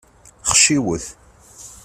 [0.59, 1.05] Xciwet.